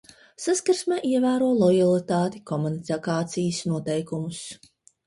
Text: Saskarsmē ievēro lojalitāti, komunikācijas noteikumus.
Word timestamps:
Saskarsmē 0.45 0.97
ievēro 1.09 1.51
lojalitāti, 1.65 2.43
komunikācijas 2.55 3.65
noteikumus. 3.75 4.47